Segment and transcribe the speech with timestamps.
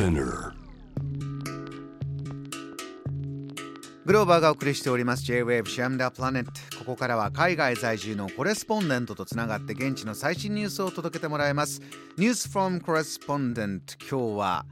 [0.00, 0.54] Spinner.
[4.06, 5.24] グローバーがお送りしております。
[5.24, 11.82] J-Wave シャムダープラネットここからは海外在住のコレスポンデントとつながって現地の最新ニュースを届けてもらいます。
[12.16, 14.64] ニュース from コレスポンデント今日は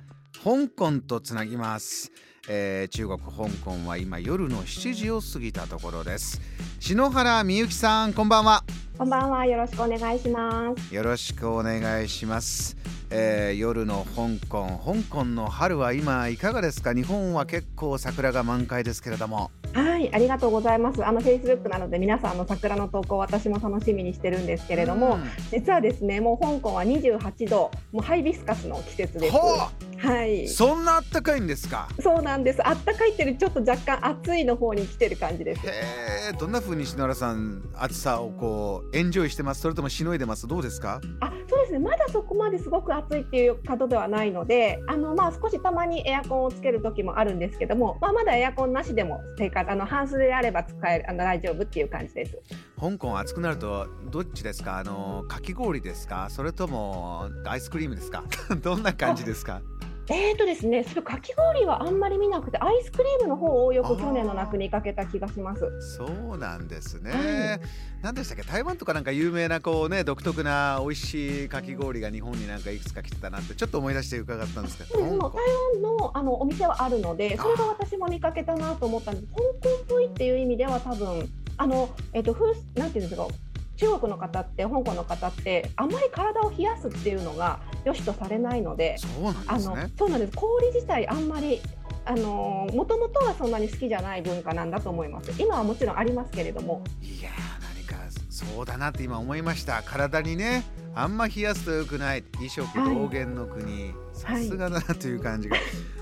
[0.43, 2.11] 香港とつなぎます、
[2.49, 3.31] えー中国香
[3.63, 6.41] 港は今夜の7時を過ぎたところです。
[6.81, 8.65] 篠原美幸さんこんばんは。
[8.97, 9.45] こんばんは。
[9.45, 10.95] よろしくお願いします。
[10.95, 12.77] よろしくお願いします、
[13.11, 16.93] えー夜の香港香港の春は今いかがですか？
[16.95, 21.05] 日本は結構桜が満開ですけれどもはい、ありがとうございます。
[21.05, 29.33] あのフェイスブックなので皆さんの桜の投稿私も楽しみにしてるんですけれども、うん実はですね、もう香港は28度、もうハイビスカスの季節です。
[29.33, 29.59] ほ
[29.99, 30.47] はい。
[30.49, 31.89] そんなあったかいんですか？
[32.01, 32.67] そうなんです。
[32.67, 35.67] あったかいっていうちょっと若干暑いの方に来てる感じです。
[35.67, 35.73] へ
[36.31, 39.61] えどんな風に篠原さん暑さをこうエンジョイしてます？
[39.61, 40.47] それともしのいでます？
[40.47, 41.01] どうですか？
[41.21, 41.79] あ、そうですね。
[41.79, 52.39] まだそこまですごく暑いっていう角ではないので、あのまあ少したまにエアコンをつける時もあるんですけども、まあまだエアコンなしでも生活あの半数であれば使えるあの大丈夫っていう感じです。
[52.81, 54.79] 香港暑くなるとどっちですか？
[54.79, 56.29] あのかき氷ですか？
[56.31, 58.25] それともアイスクリームですか？
[58.63, 59.61] どんな感じですか？
[60.11, 65.61] えーとですね、それかき氷はあんまり見なくて、アイスクリームの方をよく去年の夏に見かけた気がします。
[65.97, 67.61] そうなんですね、はい
[68.01, 68.43] 何でしたっけ？
[68.45, 79.27] 台湾とかなんか有名なこうね独特な美味しいかき氷が日本になんかいくつか来てたなってちょっと思い出して伺ったんですけどでも香港台湾のあのお店はあるので、それが私も見かけたなと思ったんです。
[79.35, 83.27] 香港っぽいっていう意味では多分あのえっ、と風なんていうんですか？
[83.79, 89.93] 中国の方って香港の方ってあまり体を冷やすっていうのが良しとされないので、そうなんあのですね。
[89.97, 90.33] そうなんです。
[90.37, 91.61] 氷自体あんまり
[92.05, 95.33] あのもともとはそんなに好きじゃない文化なんだと思います。
[95.41, 96.83] 今はもちろんありますけれども。
[97.01, 97.97] いやー何か
[98.29, 99.83] そうだなって今思いました。
[99.85, 100.65] 体にね
[100.99, 102.25] あんま冷やすと良くない。
[102.41, 105.57] 異色はい同源の国、さすがだなという感じが、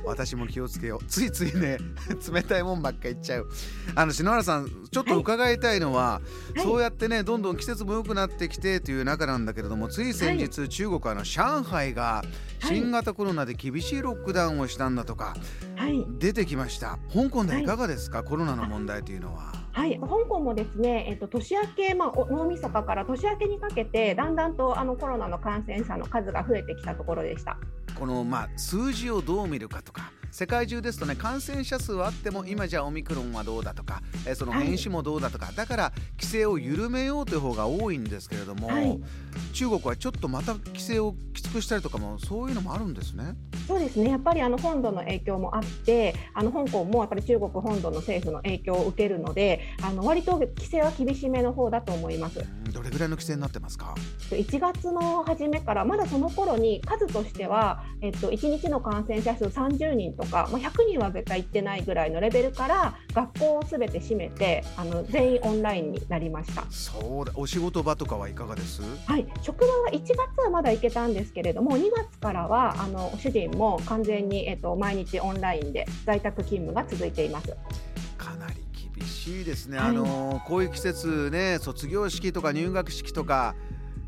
[0.07, 1.05] 私も気をつけよう。
[1.05, 1.77] ついついね
[2.33, 3.49] 冷たいもんばっか言っちゃう。
[3.95, 6.23] あの篠原さんちょっと伺いたいのは、
[6.55, 6.63] はい。
[6.63, 12.25] そうやってねどんどん季節も良くなってきてという中なんだけれどもつい先日、中国あの上海が
[12.61, 15.37] 新型コロナで厳しいロックダウンをしたんだとか、
[15.77, 16.07] はい。
[16.19, 16.99] 出てきました。
[17.13, 19.66] 香港ではいかがですか、コロナの問題というのは。
[19.77, 27.59] はい、香港もですね、えっと、年明け、まあ、お大晦日から年明けにかけて、だんだんとあのコロナの感染者の数が増えてきたところでした。
[27.99, 34.67] このまあ数字をどう見るかとか世界中ですとね感染者数はあっても今じゃあオミクロンはどうだとか、えーそのはい。
[34.67, 39.01] 変種もどうだとか、だから規制を緩めようという方が多いんですけれども、はい。
[39.53, 43.35] 中国はちょっとまた規制をきつくしたりとかもそういうのもあるんですね。
[43.67, 52.41] そうですね、やっぱりあの本土の影響もあって、あの香港もやっぱり中国本土の政府の影響を受けるので、あの割と規制は厳しめの方だと思います。
[52.41, 52.73] うん。
[52.73, 53.95] どれぐらいの規制になってますか
[54.31, 66.65] ？1月の初めから、まだその頃に数としては、えっと、1日の感染者数30人とか、まあ、100人は絶対行ってないぐらいのレベルから、学校をすべて閉めて、あの全員オンラインになりました。
[66.71, 68.83] そうだお仕事場とかはいかがです？
[69.07, 77.55] はい、職場は1月はまだ行けたんですけれども、2月からはあの主人も完全に、えっと、毎日オンラインで在宅勤務が続いています。
[78.17, 78.55] かなり
[78.99, 83.55] 厳しいですね、はいあのこういう季節ね卒業式とか入学式とか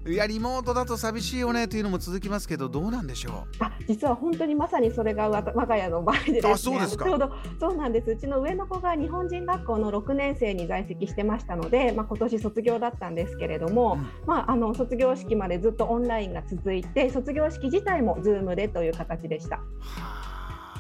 [0.07, 3.65] いやリモートだと寂しいよねというのも続きますけどどうなんでしょう？
[3.65, 6.41] あ実は本当にまさにそれが我が家の場合でね。
[6.45, 7.05] あそうですか。
[7.05, 8.11] ちょうどそうなんです。
[8.11, 14.07] うちの上の子が日本人学校の6年生に在籍してましたので、まあ、今年卒業だったんですけれども、うん。
[14.27, 19.57] まあ、あの卒業式までずっとオンラインが続いて卒業式自体も Zoom でという形でした。
[19.57, 19.63] は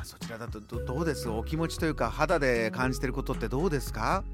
[0.00, 1.28] あそちらだとどどうです？
[1.28, 4.24] お気持ちというか肌で感じてることってどうですか？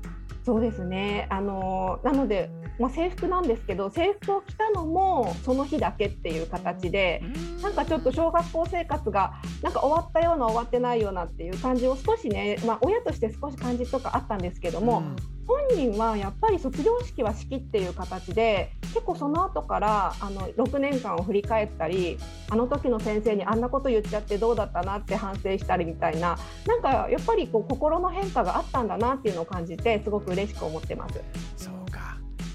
[0.45, 1.27] そうですね。
[1.31, 7.23] あのなので、まあ、制服なんですけど、制服を着たのもその日だけっていう形で、
[7.63, 22.19] なんかちょっと小学校生活がなんか終わったような終わってないようなっていう感じを少しね、まあ親として少し感じとかあったんですけども、うん本人はやっぱり卒業式は式っていう形で結構その後からあの6年間を振り返ったり
[22.49, 31.21] あの時の先生にあんなこと言っちゃってどうだったなって反省したりみたいななんかやっぱりこう心の変化があったんだなっていうのを感じてすごく嬉しく思ってます。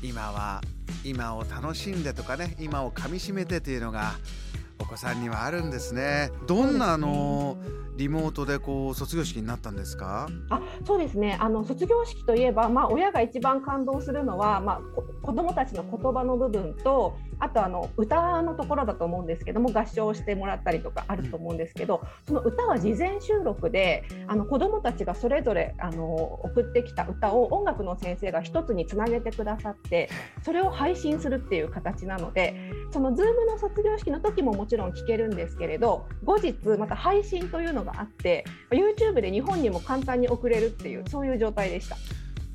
[0.01, 0.62] 今は
[1.04, 4.13] 今を楽しんでとかね今をかみしめてというのが
[4.80, 6.31] お子さんにはあるんですね。
[6.48, 7.58] どんなあの
[7.98, 10.30] リモートでこう卒業式になったんですか？
[10.50, 11.38] あそうですね。
[11.40, 14.81] あの卒業式といえば、まあ、親が一番感動するのは、まあ、
[15.22, 30.10] 子どもたちの言葉の部分とあとあの歌のところだと思うんですけども合唱してもらったりとかあると思うんですけど、その歌は事前収録であの子どもたちがそれぞれあの送ってきた歌を音楽の先生が一つにつなげてくださって
[30.44, 41.98] それを配信するっていう形なのでその Zoom の卒業式の時ももちろん聞けるんですけれど後日また配信というのがあって YouTube で日本にも簡単に送れるっていうそういう状態でした。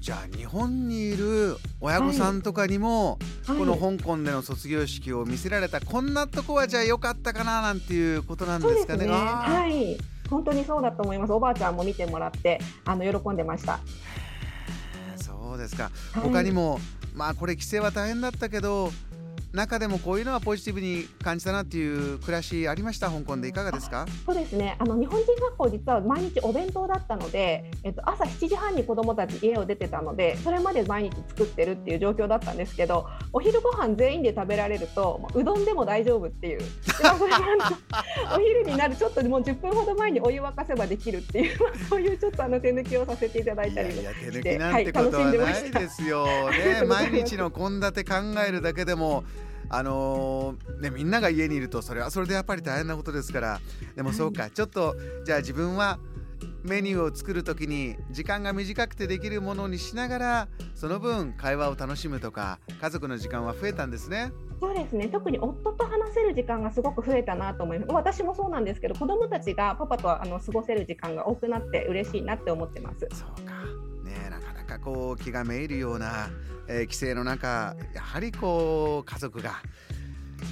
[0.00, 9.06] じゃあ日本にいる親御さんとかにも、はい、この香港での卒業式を見せられた、はい、こんなとこはじゃあ良かったかななんていうことなんですかね。
[9.06, 9.96] ねはい
[10.28, 11.32] 本当にそうだと思います。
[11.32, 13.80] おばあちゃんも見てもらってあの喜んでました。
[15.16, 15.90] そうですか。
[16.14, 16.80] 他にも、
[17.14, 18.90] まあこれ規制は大変だったけど
[19.54, 23.08] 中でもこういうのはポジティブに感じたなっていう暮らしありました？
[23.08, 24.04] 香港でいかがですか？
[24.26, 24.74] そうですね。
[24.80, 36.60] あの日本人学校実は毎日お弁当だったので、えっと、朝7時半に子どもたち家を出てたのでそれまで毎日作ってるっていう状況だったんですけどお昼ご飯全員で食べられるとうどんでも大丈夫っていう。
[38.34, 41.58] お昼になるちょっともう10分ほど前にお湯沸かせばできるっていう
[41.88, 48.14] そういうちょっとあの手抜きをさせていただいたりしていや手抜きなんてことはないですよ、ね、 毎日の献立考
[48.46, 49.24] えるだけでも
[49.76, 53.60] あのー、ね、みんなが家にいるとそれはそれでやっぱり大変なことですから。
[53.96, 54.94] でもそうか、ちょっと
[55.24, 55.98] じゃあ自分は
[56.62, 64.32] メニューを作る時に時間が短くてできるものにしながらその分会話を楽しむとか家族の時間は増えたんですね。
[64.60, 65.08] そうですね。
[65.08, 67.92] 特に夫と話せる時間がすごく増えたなと思います。
[67.92, 73.08] 私もそうなんですけど子どもたちがパパとあの過ごせる時間が多くなって嬉しいなって思ってます。
[73.12, 73.52] そうか。
[74.04, 76.30] ねなかなかこう気がめいるような
[76.68, 79.62] えー、規制の中やはりこう家族が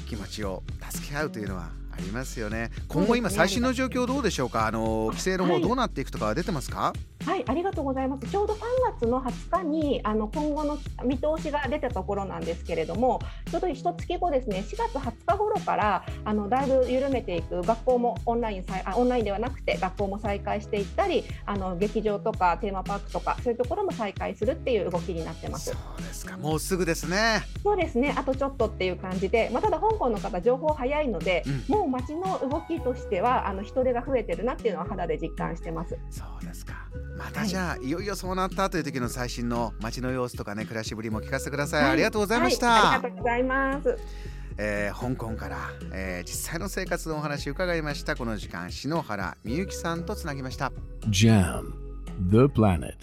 [0.09, 2.71] 気持ちを助け合うというのはありますよね。
[2.89, 4.67] 今後今最新の状況どうでしょうか？
[4.67, 6.81] あの規制の方どうなっていくとか出てますか？
[6.81, 6.99] はい、
[7.47, 8.29] ありがとうございます。
[8.29, 8.59] ちょうど3
[8.99, 13.21] 月の20日にあの今後の見通しが出たところなんですけれども、
[13.51, 25.71] ちょうど一月後ですね、4月20日頃からあのだいぶ緩めていく学校もオンラインあオンラインではなくて学校も再開していったり、あの劇場とかテーマパークとかそういうところも再開するっていう動きになってます。
[25.71, 26.37] そうですか。
[26.37, 27.43] もうすぐですね。
[27.63, 28.15] そうですね。
[28.17, 35.99] あとちょっとっていう感じで、まあただ香港の方情報早いので、うん、もう街の動きとしてはあの人手が増えてるなっていうのは肌で実感してます。
[36.11, 36.75] そうですか。
[37.25, 43.99] またじゃあ、はい、いよいよそうなったという時の最新の街の様子とかね暮らしぶりも聞かせてください、はい、ありがとうございました、はい、ありがとうございます。
[44.59, 48.17] えー、香港から、えー、実際の生活のお話伺いました。
[48.17, 50.73] この時間篠原美由紀さんとつなぎました。
[51.09, 51.73] JAM
[52.31, 52.97] The Planet